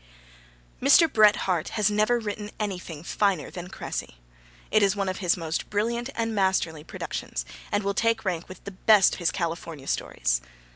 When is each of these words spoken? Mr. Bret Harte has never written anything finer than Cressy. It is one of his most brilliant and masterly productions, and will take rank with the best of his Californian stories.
Mr. 0.81 1.07
Bret 1.07 1.35
Harte 1.45 1.69
has 1.77 1.91
never 1.91 2.19
written 2.19 2.49
anything 2.59 3.03
finer 3.03 3.51
than 3.51 3.67
Cressy. 3.67 4.17
It 4.71 4.81
is 4.81 4.95
one 4.95 5.07
of 5.07 5.17
his 5.19 5.37
most 5.37 5.69
brilliant 5.69 6.09
and 6.15 6.33
masterly 6.33 6.83
productions, 6.83 7.45
and 7.71 7.83
will 7.83 7.93
take 7.93 8.25
rank 8.25 8.49
with 8.49 8.63
the 8.63 8.71
best 8.71 9.13
of 9.13 9.19
his 9.19 9.29
Californian 9.29 9.87
stories. 9.87 10.41